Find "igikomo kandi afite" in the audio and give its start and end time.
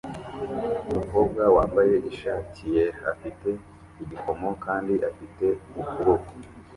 4.03-5.45